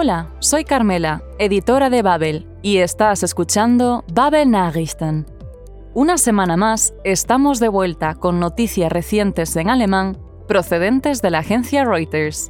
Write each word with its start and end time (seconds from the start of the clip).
Hola, 0.00 0.30
soy 0.38 0.62
Carmela, 0.62 1.24
editora 1.40 1.90
de 1.90 2.02
Babel, 2.02 2.46
y 2.62 2.76
estás 2.76 3.24
escuchando 3.24 4.04
Babel 4.12 4.48
Nachrichten. 4.48 5.26
Una 5.92 6.18
semana 6.18 6.56
más 6.56 6.94
estamos 7.02 7.58
de 7.58 7.66
vuelta 7.66 8.14
con 8.14 8.38
noticias 8.38 8.92
recientes 8.92 9.56
en 9.56 9.68
alemán 9.68 10.16
procedentes 10.46 11.20
de 11.20 11.32
la 11.32 11.40
agencia 11.40 11.84
Reuters. 11.84 12.48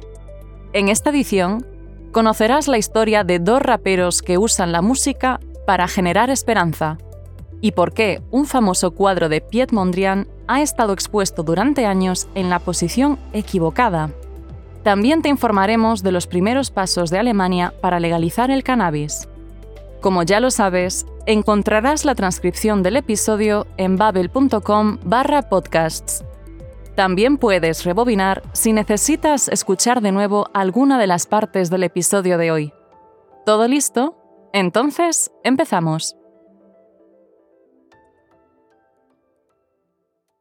En 0.73 0.89
esta 0.89 1.09
edición, 1.09 1.65
conocerás 2.11 2.67
la 2.67 2.77
historia 2.77 3.23
de 3.23 3.39
dos 3.39 3.63
raperos 3.63 4.21
que 4.21 4.37
usan 4.37 4.71
la 4.71 4.83
música 4.83 5.39
para 5.65 5.87
generar 5.87 6.29
esperanza 6.29 6.99
y 7.61 7.71
por 7.71 7.95
qué 7.95 8.21
un 8.29 8.45
famoso 8.45 8.91
cuadro 8.91 9.27
de 9.27 9.41
Piet 9.41 9.71
Mondrian 9.71 10.27
ha 10.47 10.61
estado 10.61 10.93
expuesto 10.93 11.41
durante 11.41 11.87
años 11.87 12.27
en 12.35 12.51
la 12.51 12.59
posición 12.59 13.17
equivocada. 13.33 14.11
También 14.83 15.21
te 15.21 15.29
informaremos 15.29 16.03
de 16.03 16.11
los 16.11 16.27
primeros 16.27 16.71
pasos 16.71 17.09
de 17.09 17.19
Alemania 17.19 17.73
para 17.81 17.99
legalizar 17.99 18.49
el 18.49 18.63
cannabis. 18.63 19.27
Como 20.01 20.23
ya 20.23 20.39
lo 20.39 20.49
sabes, 20.49 21.05
encontrarás 21.25 22.05
la 22.05 22.15
transcripción 22.15 22.83
del 22.83 22.95
episodio 22.95 23.67
en 23.75 23.97
babel.com 23.97 24.97
barra 25.03 25.49
podcasts. 25.49 26.23
También 26.95 27.37
puedes 27.37 27.83
rebobinar 27.83 28.41
si 28.53 28.73
necesitas 28.73 29.49
escuchar 29.49 30.01
de 30.01 30.11
nuevo 30.11 30.47
alguna 30.53 30.97
de 30.97 31.07
las 31.07 31.27
partes 31.27 31.69
del 31.69 31.83
episodio 31.83 32.37
de 32.37 32.51
hoy. 32.51 32.73
¿Todo 33.45 33.67
listo? 33.67 34.15
Entonces, 34.53 35.31
empezamos. 35.43 36.15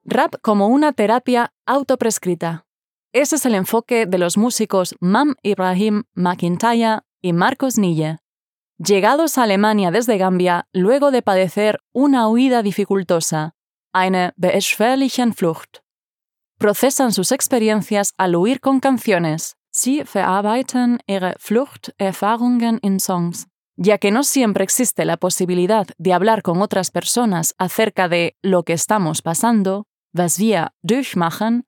Rap 0.04 0.36
como 0.40 0.68
una 0.68 0.92
terapia 0.92 1.52
autoprescrita. 1.66 2.67
Ese 3.12 3.36
es 3.36 3.46
el 3.46 3.54
enfoque 3.54 4.04
de 4.06 4.18
los 4.18 4.36
músicos 4.36 4.94
Mam 5.00 5.34
Ibrahim 5.42 6.04
McIntyre 6.14 7.00
y 7.22 7.32
Marcos 7.32 7.78
Nille, 7.78 8.18
llegados 8.78 9.38
a 9.38 9.44
Alemania 9.44 9.90
desde 9.90 10.18
Gambia 10.18 10.68
luego 10.72 11.10
de 11.10 11.22
padecer 11.22 11.80
una 11.92 12.28
huida 12.28 12.62
dificultosa, 12.62 13.54
eine 13.94 14.32
beschwerlichen 14.36 15.32
Flucht. 15.32 15.78
Procesan 16.58 17.12
sus 17.12 17.32
experiencias 17.32 18.12
al 18.18 18.36
huir 18.36 18.60
con 18.60 18.80
canciones. 18.80 19.56
Sie 19.70 20.04
verarbeiten 20.04 20.98
ihre 21.06 21.34
Fluchterfahrungen 21.38 22.78
in 22.82 23.00
Songs. 23.00 23.46
Ya 23.76 23.98
que 23.98 24.10
no 24.10 24.24
siempre 24.24 24.64
existe 24.64 25.04
la 25.04 25.16
posibilidad 25.16 25.86
de 25.98 26.12
hablar 26.12 26.42
con 26.42 26.60
otras 26.60 26.90
personas 26.90 27.54
acerca 27.58 28.08
de 28.08 28.36
lo 28.42 28.64
que 28.64 28.72
estamos 28.72 29.22
pasando, 29.22 29.86
was 30.12 30.38
wir 30.40 30.72
durchmachen, 30.82 31.64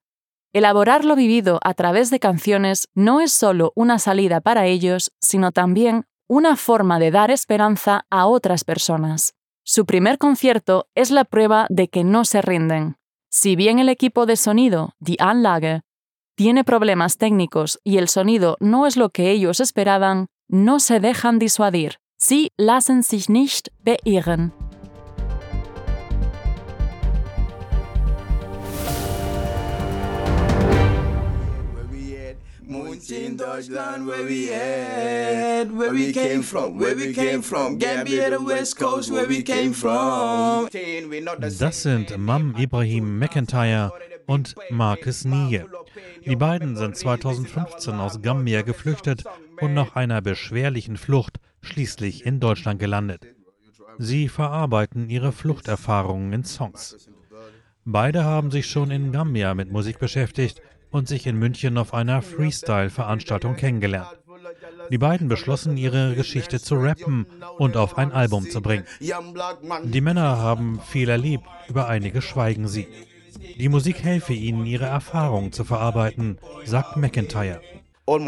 Elaborar 0.52 1.04
lo 1.04 1.14
vivido 1.14 1.60
a 1.62 1.74
través 1.74 2.10
de 2.10 2.18
canciones 2.18 2.88
no 2.94 3.20
es 3.20 3.32
solo 3.32 3.72
una 3.76 4.00
salida 4.00 4.40
para 4.40 4.66
ellos, 4.66 5.12
sino 5.20 5.52
también 5.52 6.06
una 6.28 6.56
forma 6.56 6.98
de 6.98 7.12
dar 7.12 7.30
esperanza 7.30 8.04
a 8.10 8.26
otras 8.26 8.64
personas. 8.64 9.34
Su 9.64 9.86
primer 9.86 10.18
concierto 10.18 10.88
es 10.96 11.12
la 11.12 11.24
prueba 11.24 11.66
de 11.70 11.86
que 11.88 12.02
no 12.02 12.24
se 12.24 12.42
rinden. 12.42 12.96
Si 13.30 13.54
bien 13.54 13.78
el 13.78 13.88
equipo 13.88 14.26
de 14.26 14.34
sonido, 14.34 14.94
Die 14.98 15.16
Anlage, 15.20 15.82
tiene 16.34 16.64
problemas 16.64 17.16
técnicos 17.16 17.78
y 17.84 17.98
el 17.98 18.08
sonido 18.08 18.56
no 18.58 18.88
es 18.88 18.96
lo 18.96 19.10
que 19.10 19.30
ellos 19.30 19.60
esperaban, 19.60 20.26
no 20.48 20.80
se 20.80 20.98
dejan 20.98 21.38
disuadir. 21.38 21.98
Sie 22.18 22.50
lassen 22.56 23.04
sich 23.04 23.28
nicht 23.28 23.68
beirren. 23.84 24.52
In 33.08 33.36
Deutschland, 33.36 34.06
where 34.06 34.26
we 34.26 34.52
at, 34.52 35.70
where 35.72 35.92
we 35.92 36.12
came 36.12 36.42
from, 36.42 36.78
where 36.78 36.94
we 36.94 37.12
came 37.14 37.42
from, 37.42 37.78
Gambia, 37.78 38.30
the 38.30 38.44
West 38.44 38.76
Coast, 38.76 39.10
where 39.10 39.26
we 39.26 39.42
came 39.42 39.72
from. 39.72 40.69
Das 41.58 41.82
sind 41.82 42.19
Mam 42.19 42.54
Ibrahim 42.56 43.19
McIntyre 43.19 43.92
und 44.26 44.54
Marcus 44.70 45.25
Nie. 45.25 45.62
Die 46.26 46.36
beiden 46.36 46.76
sind 46.76 46.97
2015 46.97 47.94
aus 47.94 48.20
Gambia 48.20 48.62
geflüchtet 48.62 49.25
und 49.60 49.72
nach 49.72 49.96
einer 49.96 50.20
beschwerlichen 50.20 50.96
Flucht 50.98 51.38
schließlich 51.62 52.26
in 52.26 52.38
Deutschland 52.41 52.80
gelandet. 52.80 53.26
Sie 53.98 54.28
verarbeiten 54.28 55.08
ihre 55.08 55.32
Fluchterfahrungen 55.32 56.32
in 56.32 56.44
Songs. 56.44 57.08
Beide 57.84 58.25
haben 58.25 58.50
sich 58.50 58.66
schon 58.66 58.91
in 58.91 59.10
Gambia 59.10 59.54
mit 59.54 59.72
Musik 59.72 59.98
beschäftigt 59.98 60.60
und 60.90 61.08
sich 61.08 61.26
in 61.26 61.36
München 61.36 61.78
auf 61.78 61.94
einer 61.94 62.22
Freestyle-Veranstaltung 62.22 63.56
kennengelernt. 63.56 64.16
Die 64.90 64.98
beiden 64.98 65.28
beschlossen, 65.28 65.76
ihre 65.76 66.14
Geschichte 66.14 66.60
zu 66.60 66.74
rappen 66.76 67.26
und 67.58 67.76
auf 67.76 67.96
ein 67.98 68.12
Album 68.12 68.48
zu 68.48 68.60
bringen. 68.60 68.84
Die 69.84 70.00
Männer 70.00 70.38
haben 70.38 70.80
viel 70.80 71.08
erlebt, 71.08 71.44
über 71.68 71.88
einige 71.88 72.22
schweigen 72.22 72.66
sie. 72.66 72.88
Die 73.58 73.68
Musik 73.68 74.02
helfe 74.02 74.32
ihnen, 74.32 74.66
ihre 74.66 74.86
Erfahrungen 74.86 75.52
zu 75.52 75.64
verarbeiten, 75.64 76.38
sagt 76.64 76.96
McIntyre. 76.96 77.60
All 78.06 78.20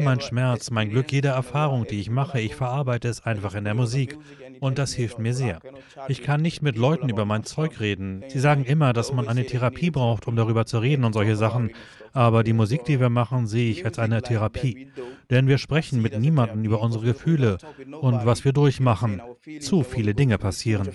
mein 0.00 0.20
Schmerz, 0.20 0.70
mein 0.72 0.90
Glück, 0.90 1.12
jede 1.12 1.28
Erfahrung, 1.28 1.86
die 1.86 2.00
ich 2.00 2.10
mache, 2.10 2.40
ich 2.40 2.56
verarbeite 2.56 3.08
es 3.08 3.24
einfach 3.24 3.54
in 3.54 3.62
der 3.64 3.74
Musik. 3.74 4.18
Und 4.58 4.78
das 4.78 4.94
hilft 4.94 5.18
mir 5.18 5.32
sehr. 5.32 5.60
Ich 6.08 6.22
kann 6.22 6.42
nicht 6.42 6.60
mit 6.60 6.76
Leuten 6.76 7.08
über 7.08 7.24
mein 7.24 7.44
Zeug 7.44 7.78
reden. 7.78 8.24
Sie 8.28 8.40
sagen 8.40 8.64
immer, 8.64 8.92
dass 8.92 9.12
man 9.12 9.28
eine 9.28 9.44
Therapie 9.44 9.90
braucht, 9.90 10.26
um 10.26 10.34
darüber 10.34 10.66
zu 10.66 10.78
reden 10.78 11.04
und 11.04 11.12
solche 11.12 11.36
Sachen. 11.36 11.70
Aber 12.16 12.42
die 12.42 12.54
Musik, 12.54 12.84
die 12.84 12.98
wir 12.98 13.10
machen, 13.10 13.46
sehe 13.46 13.70
ich 13.70 13.84
als 13.84 13.98
eine 13.98 14.22
Therapie. 14.22 14.88
Denn 15.28 15.48
wir 15.48 15.58
sprechen 15.58 16.00
mit 16.00 16.18
niemandem 16.18 16.64
über 16.64 16.80
unsere 16.80 17.04
Gefühle 17.04 17.58
und 18.00 18.24
was 18.24 18.42
wir 18.46 18.54
durchmachen. 18.54 19.20
Zu 19.60 19.82
viele 19.82 20.14
Dinge 20.14 20.38
passieren. 20.38 20.88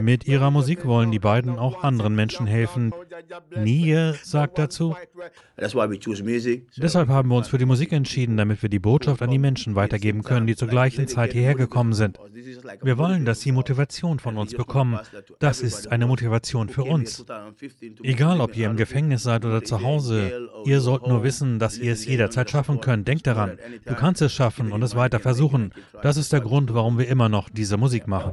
Mit 0.00 0.26
ihrer 0.28 0.50
Musik 0.52 0.84
wollen 0.86 1.10
die 1.10 1.18
beiden 1.18 1.58
auch 1.58 1.82
anderen 1.82 2.14
Menschen 2.14 2.46
helfen. 2.46 2.94
Nie 3.56 4.12
sagt 4.22 4.58
dazu, 4.58 4.94
deshalb 6.76 7.08
haben 7.08 7.28
wir 7.30 7.36
uns 7.36 7.48
für 7.48 7.58
die 7.58 7.64
Musik 7.64 7.92
entschieden, 7.92 8.36
damit 8.36 8.62
wir 8.62 8.68
die 8.68 8.78
Botschaft 8.78 9.22
an 9.22 9.30
die 9.30 9.38
Menschen 9.38 9.74
weitergeben 9.74 10.22
können, 10.22 10.46
die 10.46 10.54
zur 10.54 10.68
gleichen 10.68 11.08
Zeit 11.08 11.32
hierher 11.32 11.56
gekommen 11.56 11.94
sind. 11.94 12.20
Wir 12.82 12.96
wollen, 12.96 13.24
dass 13.24 13.40
sie 13.40 13.50
Motivation 13.50 14.20
von 14.20 14.36
uns 14.36 14.54
bekommen. 14.54 15.00
Das 15.40 15.62
ist 15.62 15.90
eine 15.90 16.06
Motivation 16.06 16.68
für 16.68 16.84
uns. 16.84 17.24
Egal, 18.02 18.40
ob 18.40 18.56
ihr 18.56 18.68
im 18.68 18.76
Gefängnis 18.76 19.22
seid 19.22 19.44
oder 19.44 19.64
zu 19.64 19.82
Hause, 19.82 20.50
ihr 20.64 20.80
sollt 20.80 21.06
nur 21.06 21.22
wissen, 21.22 21.58
dass 21.58 21.78
ihr 21.78 21.92
es 21.92 22.04
jederzeit 22.04 22.50
schaffen 22.50 22.80
könnt. 22.80 23.08
Denkt 23.08 23.26
daran, 23.26 23.58
du 23.84 23.94
kannst 23.94 24.22
es 24.22 24.32
schaffen 24.32 24.72
und 24.72 24.82
es 24.82 24.94
weiter 24.94 25.20
versuchen. 25.20 25.72
Das 26.02 26.16
ist 26.16 26.32
der 26.32 26.40
Grund, 26.40 26.74
warum 26.74 26.98
wir 26.98 27.08
immer 27.08 27.28
noch 27.28 27.48
diese 27.48 27.76
Musik 27.76 28.06
machen. 28.06 28.32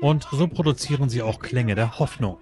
Und 0.00 0.26
so 0.30 0.46
produzieren 0.46 1.08
sie 1.08 1.22
auch 1.22 1.40
Klänge 1.40 1.74
der 1.74 1.98
Hoffnung. 1.98 2.38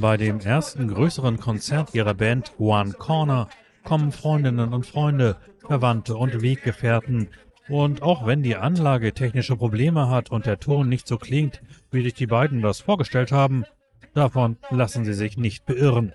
Bei 0.00 0.16
dem 0.16 0.40
ersten 0.40 0.88
größeren 0.88 1.38
Konzert 1.38 1.94
ihrer 1.94 2.14
Band 2.14 2.52
One 2.58 2.92
Corner 2.92 3.48
kommen 3.84 4.12
Freundinnen 4.12 4.72
und 4.72 4.86
Freunde, 4.86 5.36
Verwandte 5.66 6.16
und 6.16 6.42
Weggefährten. 6.42 7.28
Und 7.72 8.02
auch 8.02 8.26
wenn 8.26 8.42
die 8.42 8.56
Anlage 8.56 9.14
technische 9.14 9.56
Probleme 9.56 10.10
hat 10.10 10.30
und 10.30 10.44
der 10.44 10.60
Ton 10.60 10.90
nicht 10.90 11.08
so 11.08 11.16
klingt, 11.16 11.62
wie 11.90 12.02
sich 12.02 12.12
die 12.12 12.26
beiden 12.26 12.60
das 12.60 12.80
vorgestellt 12.80 13.32
haben, 13.32 13.64
davon 14.12 14.58
lassen 14.68 15.06
sie 15.06 15.14
sich 15.14 15.38
nicht 15.38 15.64
beirren. 15.64 16.12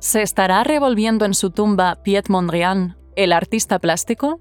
¿Se 0.00 0.22
estará 0.22 0.62
revolviendo 0.62 1.26
en 1.26 1.34
su 1.34 1.50
tumba 1.50 1.96
Piet 2.02 2.30
Mondrian, 2.30 2.96
el 3.14 3.34
artista 3.34 3.78
plástico? 3.78 4.40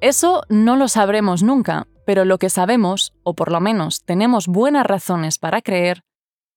Eso 0.00 0.42
no 0.48 0.76
lo 0.76 0.86
sabremos 0.86 1.42
nunca, 1.42 1.88
pero 2.06 2.24
lo 2.24 2.38
que 2.38 2.48
sabemos, 2.48 3.12
o 3.24 3.34
por 3.34 3.50
lo 3.50 3.60
menos 3.60 4.04
tenemos 4.04 4.46
buenas 4.46 4.86
razones 4.86 5.38
para 5.38 5.60
creer, 5.60 6.04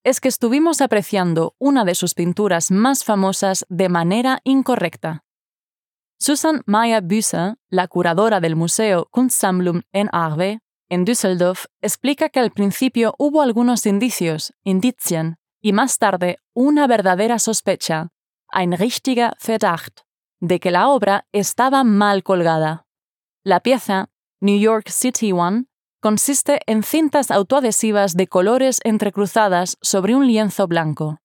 es 0.04 0.22
que 0.22 0.30
estuvimos 0.30 0.80
apreciando 0.80 1.56
una 1.58 1.84
de 1.84 1.96
sus 1.96 2.14
pinturas 2.14 2.72
más 2.72 3.04
famosas 3.04 3.66
de 3.68 3.90
manera 3.90 4.40
incorrecta. 4.44 5.26
Susan 6.20 6.62
Maya 6.66 7.02
Büsser, 7.02 7.56
la 7.70 7.88
curadora 7.88 8.40
del 8.40 8.56
Museo 8.56 9.08
Kunstsammlung 9.12 9.82
en 9.92 10.10
Arve, 10.12 10.60
en 10.88 11.04
Düsseldorf, 11.04 11.66
explica 11.82 12.30
que 12.30 12.40
al 12.40 12.52
principio 12.52 13.16
hubo 13.18 13.42
algunos 13.42 13.86
indicios, 13.86 14.54
Indizien, 14.64 15.38
y 15.62 15.74
más 15.74 15.98
tarde 15.98 16.38
una 16.54 16.88
verdadera 16.88 17.40
sospecha, 17.40 18.10
ein 18.52 18.74
richtiger 18.74 19.34
Verdacht, 19.46 20.02
de 20.40 20.60
que 20.60 20.72
la 20.72 20.90
obra 20.90 21.26
estaba 21.32 21.84
mal 21.84 22.22
colgada. 22.24 22.86
La 23.44 23.62
pieza, 23.62 24.09
New 24.42 24.58
York 24.58 24.90
City 24.90 25.34
One, 25.34 25.66
consiste 26.02 26.62
en 26.66 26.84
cintas 26.84 27.30
autoadhesivas 27.30 28.16
de 28.16 28.28
colores 28.28 28.80
entrecruzadas 28.86 29.78
sobre 29.82 30.16
un 30.16 30.28
lienzo 30.28 30.68
blanco. 30.68 31.20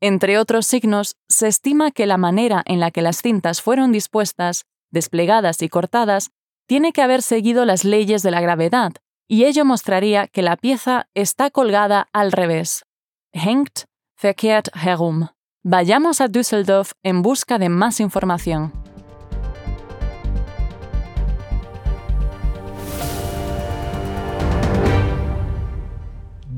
Entre 0.00 0.38
otros 0.38 0.66
signos, 0.66 1.16
se 1.28 1.48
estima 1.48 1.90
que 1.90 2.06
la 2.06 2.16
manera 2.16 2.62
en 2.66 2.78
la 2.78 2.92
que 2.92 3.02
las 3.02 3.20
cintas 3.22 3.60
fueron 3.60 3.90
dispuestas, 3.90 4.66
desplegadas 4.90 5.62
y 5.62 5.68
cortadas 5.68 6.30
tiene 6.68 6.92
que 6.92 7.02
haber 7.02 7.22
seguido 7.22 7.64
las 7.64 7.84
leyes 7.84 8.22
de 8.22 8.30
la 8.30 8.40
gravedad, 8.40 8.92
y 9.26 9.44
ello 9.44 9.64
mostraría 9.64 10.28
que 10.28 10.42
la 10.42 10.56
pieza 10.56 11.08
está 11.14 11.50
colgada 11.50 12.08
al 12.12 12.30
revés. 12.30 12.84
Hängt 13.32 13.84
verkehrt 14.22 14.68
herum. 14.76 15.28
Vayamos 15.64 16.20
a 16.20 16.28
Düsseldorf 16.28 16.92
en 17.02 17.22
busca 17.22 17.58
de 17.58 17.68
más 17.68 17.98
información. 17.98 18.72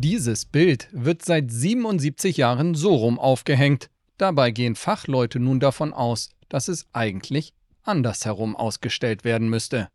Dieses 0.02 0.46
Bild 0.46 0.88
wird 0.92 1.22
seit 1.22 1.52
77 1.52 2.38
Jahren 2.38 2.74
so 2.74 2.94
rum 2.94 3.18
aufgehängt. 3.18 3.90
Dabei 4.16 4.50
gehen 4.50 4.74
Fachleute 4.74 5.38
nun 5.38 5.60
davon 5.60 5.92
aus, 5.92 6.30
dass 6.48 6.68
es 6.68 6.86
eigentlich 6.94 7.52
andersherum 7.82 8.56
ausgestellt 8.56 9.24
werden 9.24 9.50
müsste. 9.50 9.88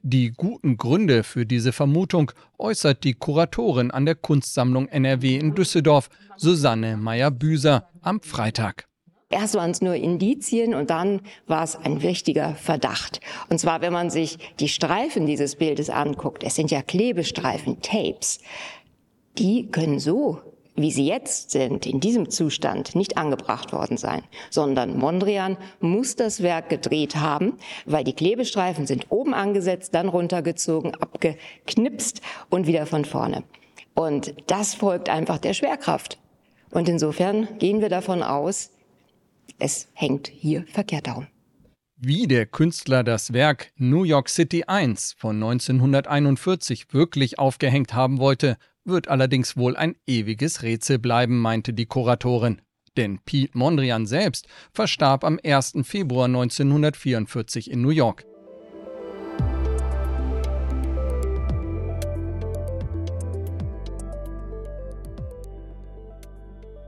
Die 0.00 0.30
guten 0.30 0.78
Gründe 0.78 1.22
für 1.22 1.44
diese 1.44 1.72
Vermutung 1.72 2.32
äußert 2.56 3.04
die 3.04 3.12
Kuratorin 3.12 3.90
an 3.90 4.06
der 4.06 4.14
Kunstsammlung 4.14 4.88
NRW 4.88 5.36
in 5.36 5.54
Düsseldorf, 5.54 6.08
Susanne 6.38 6.96
Meyer-Büser, 6.96 7.90
am 8.00 8.22
Freitag. 8.22 8.86
Erst 9.28 9.54
waren 9.56 9.72
es 9.72 9.82
nur 9.82 9.96
Indizien 9.96 10.72
und 10.72 10.88
dann 10.88 11.20
war 11.46 11.64
es 11.64 11.76
ein 11.76 12.00
wichtiger 12.00 12.54
Verdacht. 12.54 13.20
Und 13.50 13.58
zwar, 13.58 13.80
wenn 13.82 13.92
man 13.92 14.08
sich 14.08 14.38
die 14.60 14.68
Streifen 14.68 15.26
dieses 15.26 15.56
Bildes 15.56 15.90
anguckt, 15.90 16.44
es 16.44 16.54
sind 16.54 16.70
ja 16.70 16.80
Klebestreifen, 16.80 17.82
Tapes, 17.82 18.38
die 19.38 19.68
können 19.70 19.98
so, 19.98 20.40
wie 20.76 20.90
sie 20.90 21.06
jetzt 21.06 21.50
sind, 21.50 21.86
in 21.86 22.00
diesem 22.00 22.30
Zustand 22.30 22.94
nicht 22.94 23.16
angebracht 23.16 23.72
worden 23.72 23.96
sein, 23.96 24.22
sondern 24.50 24.98
Mondrian 24.98 25.56
muss 25.80 26.16
das 26.16 26.42
Werk 26.42 26.68
gedreht 26.68 27.16
haben, 27.16 27.54
weil 27.86 28.04
die 28.04 28.12
Klebestreifen 28.12 28.86
sind 28.86 29.06
oben 29.10 29.34
angesetzt, 29.34 29.94
dann 29.94 30.08
runtergezogen, 30.08 30.94
abgeknipst 30.94 32.20
und 32.50 32.66
wieder 32.66 32.86
von 32.86 33.04
vorne. 33.04 33.42
Und 33.94 34.34
das 34.46 34.74
folgt 34.74 35.08
einfach 35.08 35.38
der 35.38 35.54
Schwerkraft. 35.54 36.18
Und 36.70 36.88
insofern 36.88 37.48
gehen 37.58 37.80
wir 37.80 37.88
davon 37.88 38.22
aus, 38.22 38.70
es 39.58 39.88
hängt 39.94 40.28
hier 40.28 40.66
verkehrt 40.66 41.06
darum. 41.06 41.26
Wie 41.96 42.26
der 42.26 42.44
Künstler 42.44 43.02
das 43.02 43.32
Werk 43.32 43.72
New 43.76 44.04
York 44.04 44.28
City 44.28 44.64
1 44.64 45.14
von 45.16 45.36
1941 45.36 46.92
wirklich 46.92 47.38
aufgehängt 47.38 47.94
haben 47.94 48.18
wollte, 48.18 48.58
wird 48.86 49.08
allerdings 49.08 49.56
wohl 49.56 49.76
ein 49.76 49.96
ewiges 50.06 50.62
Rätsel 50.62 50.98
bleiben, 50.98 51.40
meinte 51.40 51.72
die 51.72 51.86
Kuratorin. 51.86 52.62
Denn 52.96 53.18
Pete 53.24 53.56
Mondrian 53.56 54.06
selbst 54.06 54.46
verstarb 54.72 55.24
am 55.24 55.38
1. 55.44 55.74
Februar 55.82 56.26
1944 56.26 57.70
in 57.70 57.82
New 57.82 57.90
York. 57.90 58.24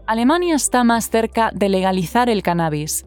Alemania 0.06 0.54
está 0.54 0.84
más 0.84 1.10
cerca 1.10 1.50
de 1.52 1.68
legalizar 1.68 2.30
el 2.30 2.42
cannabis. 2.42 3.04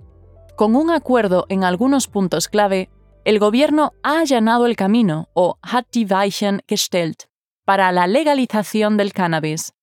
Con 0.55 0.75
un 0.75 0.91
acuerdo 0.91 1.47
en 1.49 1.63
algunos 1.63 2.07
puntos 2.07 2.47
clave, 2.47 2.89
el 3.25 3.39
gobierno 3.39 3.93
ha 4.03 4.19
allanado 4.19 4.67
el 4.67 4.75
camino 4.75 5.29
o 5.33 5.57
hat 5.63 5.87
die 5.95 6.05
Weichen 6.11 6.61
gestellt 6.67 7.30
para 7.65 7.91
la 7.91 8.07
legalización 8.07 8.97
del 8.97 9.13
cannabis. 9.13 9.73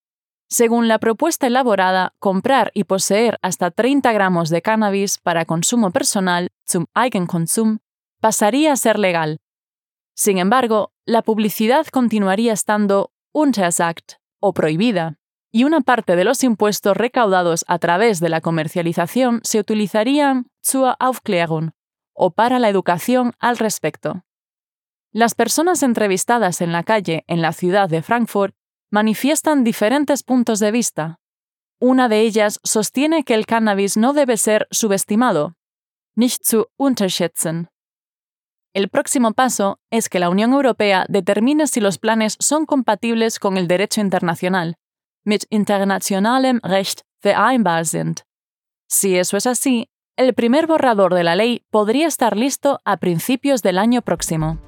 Según 0.50 0.88
la 0.88 0.98
propuesta 0.98 1.46
elaborada, 1.46 2.14
comprar 2.18 2.70
y 2.72 2.84
poseer 2.84 3.38
hasta 3.42 3.70
30 3.70 4.12
gramos 4.12 4.48
de 4.48 4.62
cannabis 4.62 5.18
para 5.18 5.44
consumo 5.44 5.90
personal, 5.90 6.48
zum 6.66 6.86
Eigenkonsum, 6.94 7.78
pasaría 8.20 8.72
a 8.72 8.76
ser 8.76 8.98
legal. 8.98 9.40
Sin 10.14 10.38
embargo, 10.38 10.92
la 11.04 11.22
publicidad 11.22 11.86
continuaría 11.86 12.52
estando 12.52 13.12
untersagt 13.32 14.14
o 14.40 14.52
prohibida, 14.54 15.18
y 15.52 15.64
una 15.64 15.80
parte 15.80 16.16
de 16.16 16.24
los 16.24 16.42
impuestos 16.44 16.96
recaudados 16.96 17.64
a 17.68 17.78
través 17.78 18.20
de 18.20 18.28
la 18.28 18.40
comercialización 18.40 19.40
se 19.44 19.60
utilizarían 19.60 20.50
zur 20.62 20.96
Aufklärung 20.98 21.70
o 22.14 22.30
para 22.32 22.58
la 22.58 22.68
educación 22.68 23.32
al 23.38 23.58
respecto. 23.58 24.24
Las 25.12 25.34
personas 25.34 25.82
entrevistadas 25.82 26.60
en 26.60 26.72
la 26.72 26.82
calle 26.82 27.24
en 27.28 27.40
la 27.40 27.52
ciudad 27.52 27.88
de 27.88 28.02
Frankfurt 28.02 28.54
manifiestan 28.90 29.64
diferentes 29.64 30.22
puntos 30.22 30.58
de 30.60 30.70
vista. 30.70 31.18
Una 31.80 32.08
de 32.08 32.20
ellas 32.20 32.60
sostiene 32.62 33.24
que 33.24 33.34
el 33.34 33.46
cannabis 33.46 33.96
no 33.96 34.12
debe 34.12 34.36
ser 34.36 34.66
subestimado, 34.70 35.54
nicht 36.14 36.44
zu 36.44 36.66
unterschätzen. 36.76 37.68
El 38.74 38.88
próximo 38.88 39.32
paso 39.32 39.80
es 39.90 40.08
que 40.08 40.18
la 40.18 40.28
Unión 40.28 40.52
Europea 40.52 41.06
determine 41.08 41.66
si 41.66 41.80
los 41.80 41.98
planes 41.98 42.36
son 42.38 42.66
compatibles 42.66 43.38
con 43.38 43.56
el 43.56 43.66
derecho 43.66 44.00
internacional, 44.00 44.76
mit 45.24 45.46
internationalem 45.50 46.60
Recht 46.62 47.02
vereinbar 47.22 47.86
sind. 47.86 48.20
Si 48.88 49.16
eso 49.16 49.36
es 49.36 49.46
así, 49.46 49.88
el 50.16 50.34
primer 50.34 50.66
borrador 50.66 51.14
de 51.14 51.24
la 51.24 51.34
ley 51.34 51.64
podría 51.70 52.08
estar 52.08 52.36
listo 52.36 52.80
a 52.84 52.96
principios 52.98 53.62
del 53.62 53.78
año 53.78 54.02
próximo. 54.02 54.58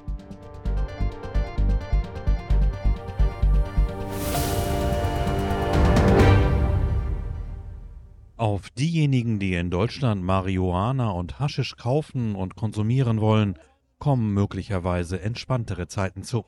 Auf 8.41 8.71
diejenigen, 8.71 9.37
die 9.37 9.53
in 9.53 9.69
Deutschland 9.69 10.23
Marihuana 10.23 11.11
und 11.11 11.39
Haschisch 11.39 11.77
kaufen 11.77 12.33
und 12.33 12.55
konsumieren 12.55 13.21
wollen, 13.21 13.59
kommen 13.99 14.33
möglicherweise 14.33 15.21
entspanntere 15.21 15.87
Zeiten 15.87 16.23
zu. 16.23 16.43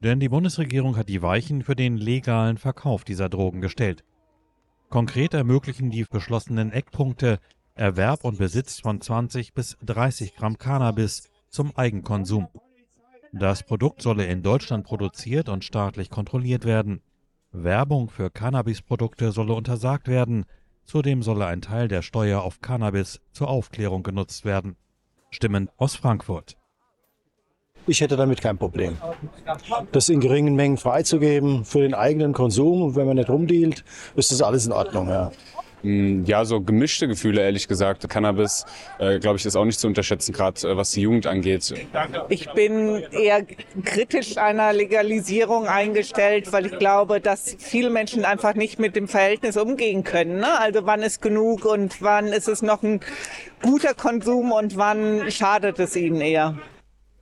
Denn 0.00 0.20
die 0.20 0.28
Bundesregierung 0.28 0.96
hat 0.96 1.08
die 1.08 1.20
Weichen 1.20 1.64
für 1.64 1.74
den 1.74 1.96
legalen 1.96 2.56
Verkauf 2.56 3.02
dieser 3.02 3.28
Drogen 3.28 3.60
gestellt. 3.60 4.04
Konkret 4.90 5.34
ermöglichen 5.34 5.90
die 5.90 6.04
beschlossenen 6.04 6.70
Eckpunkte 6.70 7.40
Erwerb 7.74 8.22
und 8.22 8.38
Besitz 8.38 8.78
von 8.78 9.00
20 9.00 9.54
bis 9.54 9.76
30 9.82 10.36
Gramm 10.36 10.56
Cannabis 10.56 11.28
zum 11.48 11.76
Eigenkonsum. 11.76 12.46
Das 13.32 13.64
Produkt 13.64 14.02
solle 14.02 14.26
in 14.26 14.44
Deutschland 14.44 14.86
produziert 14.86 15.48
und 15.48 15.64
staatlich 15.64 16.10
kontrolliert 16.10 16.64
werden. 16.64 17.00
Werbung 17.50 18.08
für 18.08 18.30
Cannabisprodukte 18.30 19.32
solle 19.32 19.54
untersagt 19.54 20.06
werden, 20.06 20.44
Zudem 20.88 21.22
solle 21.22 21.44
ein 21.44 21.60
Teil 21.60 21.86
der 21.86 22.00
Steuer 22.00 22.40
auf 22.40 22.62
Cannabis 22.62 23.20
zur 23.30 23.48
Aufklärung 23.48 24.02
genutzt 24.02 24.46
werden. 24.46 24.76
Stimmen 25.28 25.68
aus 25.76 25.94
Frankfurt. 25.94 26.56
Ich 27.86 28.00
hätte 28.00 28.16
damit 28.16 28.40
kein 28.40 28.56
Problem. 28.56 28.96
Das 29.92 30.08
in 30.08 30.20
geringen 30.20 30.56
Mengen 30.56 30.78
freizugeben 30.78 31.66
für 31.66 31.80
den 31.80 31.92
eigenen 31.92 32.32
Konsum 32.32 32.80
und 32.80 32.96
wenn 32.96 33.06
man 33.06 33.16
nicht 33.16 33.28
rumdealt, 33.28 33.84
ist 34.16 34.32
das 34.32 34.40
alles 34.40 34.64
in 34.64 34.72
Ordnung. 34.72 35.10
Ja. 35.10 35.30
Mm, 35.82 36.24
ja, 36.24 36.44
so 36.44 36.60
gemischte 36.60 37.06
Gefühle, 37.08 37.42
ehrlich 37.42 37.68
gesagt. 37.68 38.08
Cannabis, 38.08 38.64
äh, 38.98 39.18
glaube 39.18 39.38
ich, 39.38 39.46
ist 39.46 39.56
auch 39.56 39.64
nicht 39.64 39.78
zu 39.78 39.86
unterschätzen, 39.86 40.32
gerade 40.32 40.60
äh, 40.68 40.76
was 40.76 40.90
die 40.90 41.02
Jugend 41.02 41.26
angeht. 41.26 41.72
Ich 42.28 42.50
bin 42.52 43.02
eher 43.12 43.44
kritisch 43.84 44.38
einer 44.38 44.72
Legalisierung 44.72 45.66
eingestellt, 45.66 46.52
weil 46.52 46.66
ich 46.66 46.78
glaube, 46.78 47.20
dass 47.20 47.56
viele 47.58 47.90
Menschen 47.90 48.24
einfach 48.24 48.54
nicht 48.54 48.78
mit 48.78 48.96
dem 48.96 49.08
Verhältnis 49.08 49.56
umgehen 49.56 50.04
können. 50.04 50.38
Ne? 50.38 50.58
Also 50.58 50.84
wann 50.84 51.02
ist 51.02 51.22
genug 51.22 51.64
und 51.64 52.02
wann 52.02 52.28
ist 52.28 52.48
es 52.48 52.62
noch 52.62 52.82
ein 52.82 53.00
guter 53.62 53.94
Konsum 53.94 54.52
und 54.52 54.76
wann 54.76 55.30
schadet 55.30 55.78
es 55.78 55.96
ihnen 55.96 56.20
eher. 56.20 56.58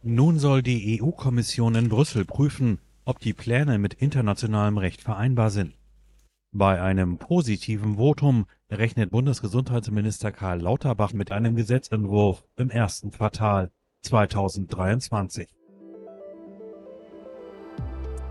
Nun 0.02 0.38
soll 0.38 0.62
die 0.62 1.00
EU-Kommission 1.02 1.74
in 1.74 1.88
Brüssel 1.88 2.24
prüfen, 2.24 2.78
ob 3.04 3.18
die 3.20 3.32
Pläne 3.32 3.78
mit 3.78 3.94
internationalem 3.94 4.78
Recht 4.78 5.02
vereinbar 5.02 5.50
sind. 5.50 5.74
Bei 6.58 6.80
einem 6.80 7.18
positiven 7.18 7.98
Votum 7.98 8.46
rechnet 8.70 9.10
Bundesgesundheitsminister 9.10 10.32
Karl 10.32 10.62
Lauterbach 10.62 11.12
mit 11.12 11.30
einem 11.30 11.54
Gesetzentwurf 11.54 12.44
im 12.56 12.70
ersten 12.70 13.10
Quartal 13.10 13.70
2023. 14.00 15.48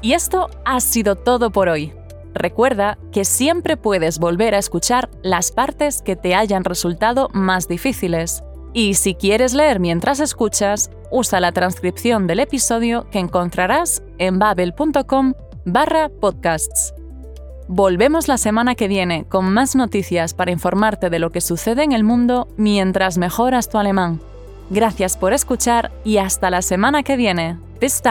Y 0.01 0.13
esto 0.13 0.49
ha 0.65 0.79
sido 0.79 1.15
todo 1.15 1.51
por 1.51 1.69
hoy. 1.69 1.93
Recuerda 2.33 2.97
que 3.11 3.25
siempre 3.25 3.77
puedes 3.77 4.17
volver 4.17 4.55
a 4.55 4.57
escuchar 4.57 5.11
las 5.21 5.51
partes 5.51 6.01
que 6.01 6.15
te 6.15 6.33
hayan 6.33 6.63
resultado 6.63 7.29
más 7.31 7.67
difíciles. 7.67 8.43
Y 8.73 8.95
si 8.95 9.13
quieres 9.13 9.53
leer 9.53 9.79
mientras 9.79 10.19
escuchas, 10.19 10.89
usa 11.11 11.39
la 11.39 11.51
transcripción 11.51 12.25
del 12.25 12.39
episodio 12.39 13.07
que 13.11 13.19
encontrarás 13.19 14.01
en 14.17 14.39
babel.com 14.39 15.35
barra 15.63 16.09
podcasts. 16.09 16.95
Volvemos 17.67 18.27
la 18.27 18.37
semana 18.37 18.75
que 18.75 18.87
viene 18.87 19.25
con 19.25 19.51
más 19.51 19.75
noticias 19.75 20.33
para 20.33 20.51
informarte 20.51 21.09
de 21.09 21.19
lo 21.19 21.31
que 21.31 21.41
sucede 21.41 21.83
en 21.83 21.93
el 21.93 22.03
mundo 22.03 22.47
mientras 22.57 23.17
mejoras 23.17 23.69
tu 23.69 23.77
alemán. 23.77 24.19
Gracias 24.69 25.17
por 25.17 25.33
escuchar 25.33 25.91
y 26.03 26.17
hasta 26.17 26.49
la 26.49 26.61
semana 26.61 27.03
que 27.03 27.17
viene. 27.17 27.57
Bis! 27.79 28.01